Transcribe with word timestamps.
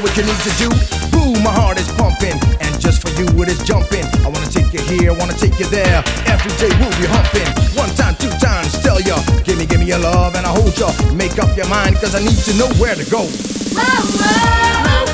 you 0.00 0.08
what 0.08 0.16
you 0.16 0.24
need 0.24 0.40
to 0.40 0.52
do. 0.56 0.68
Boom, 1.12 1.42
my 1.42 1.52
heart 1.52 1.78
is 1.78 1.88
pumping, 1.92 2.36
and 2.60 2.80
just 2.80 3.02
for 3.02 3.10
you 3.20 3.26
it 3.42 3.48
is 3.48 3.62
jumping. 3.64 4.04
I 4.24 4.28
wanna 4.28 4.48
take 4.48 4.72
you 4.72 4.80
here, 4.80 5.12
I 5.12 5.16
wanna 5.16 5.34
take 5.34 5.58
you 5.58 5.66
there. 5.66 6.02
Every 6.26 6.52
day 6.56 6.72
we'll 6.80 6.94
be 6.96 7.06
humping. 7.06 7.48
One 7.76 7.90
time, 7.94 8.14
two 8.16 8.30
times, 8.40 8.72
tell 8.82 9.00
ya. 9.00 9.18
Give 9.44 9.58
me, 9.58 9.66
give 9.66 9.80
me 9.80 9.86
your 9.86 9.98
love 9.98 10.34
and 10.36 10.46
I 10.46 10.50
hold 10.50 10.78
ya. 10.78 10.90
Make 11.14 11.38
up 11.38 11.56
your 11.56 11.68
mind, 11.68 11.96
cause 11.96 12.14
I 12.14 12.20
need 12.20 12.38
to 12.48 12.54
know 12.54 12.68
where 12.80 12.94
to 12.94 13.04
go. 13.10 13.28
Tell 13.28 15.09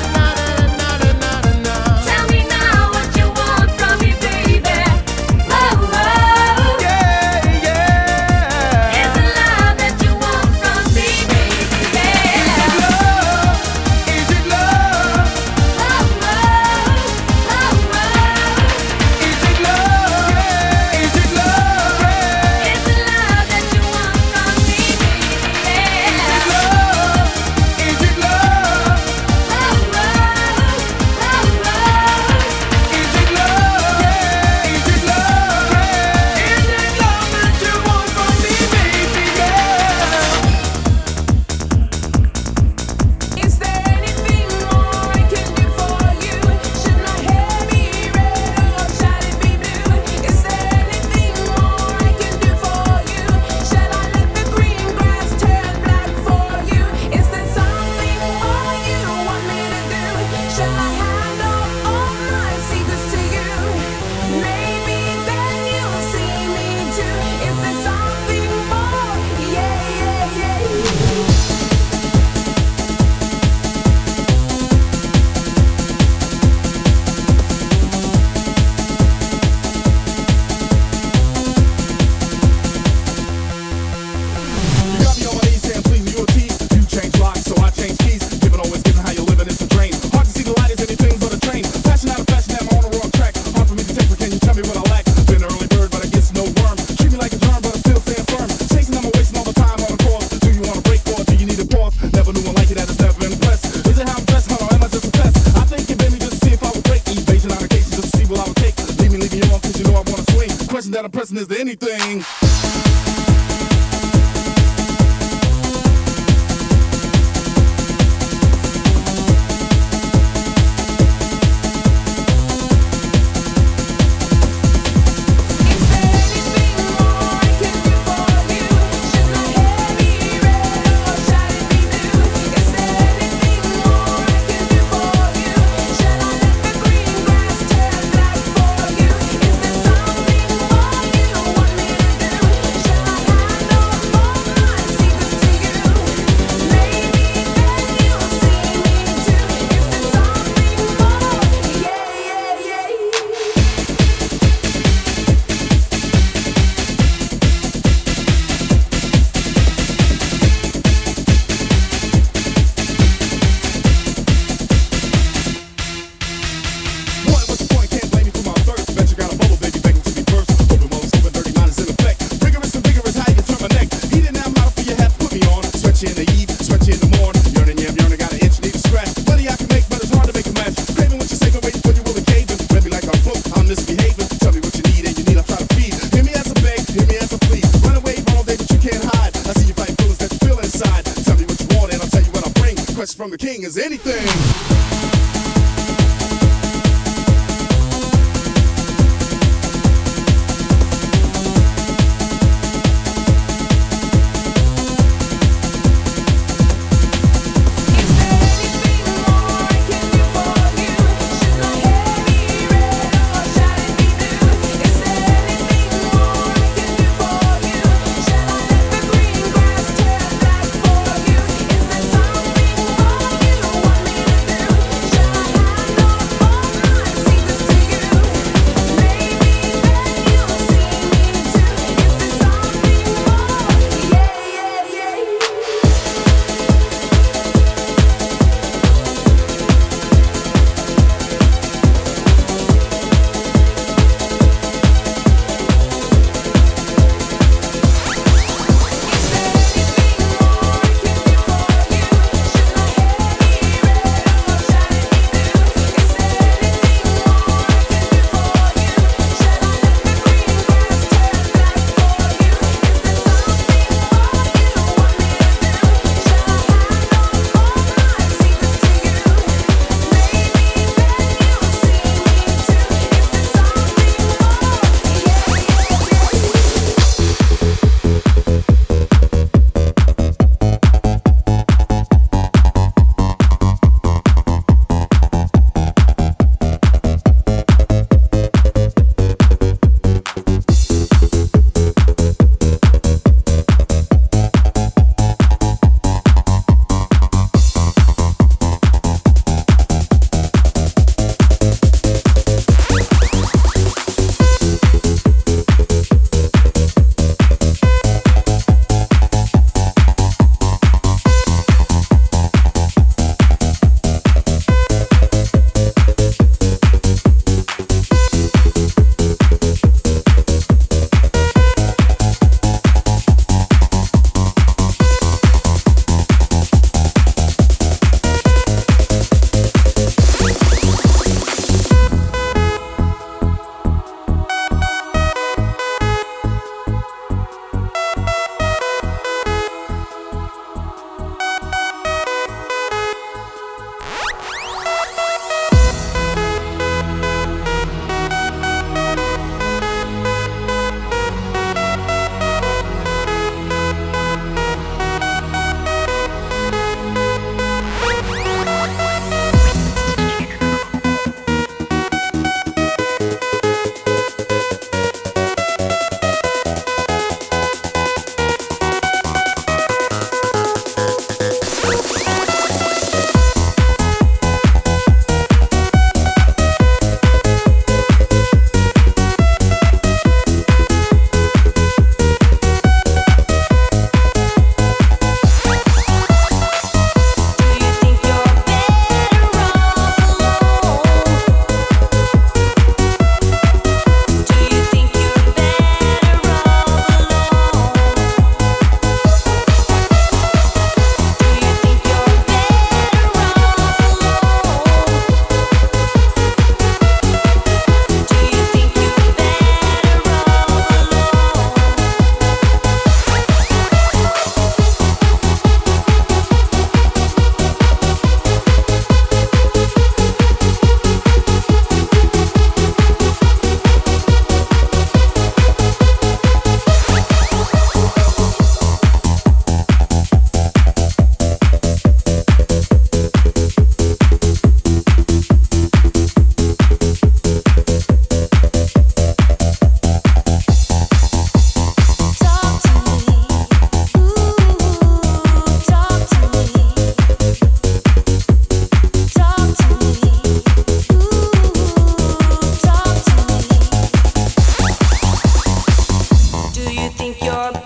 think 457.33 457.43
you're 457.43 457.76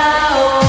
Tchau. 0.00 0.59